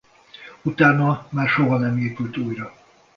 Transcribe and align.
Utána 0.61 1.27
már 1.29 1.47
soha 1.49 1.77
nem 1.77 1.97
épült 1.97 2.37
újra. 2.37 2.73